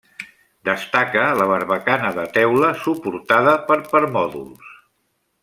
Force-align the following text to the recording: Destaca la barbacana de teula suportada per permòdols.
Destaca 0.69 1.25
la 1.39 1.45
barbacana 1.51 2.09
de 2.15 2.25
teula 2.39 2.73
suportada 2.87 3.55
per 3.69 3.79
permòdols. 3.93 4.75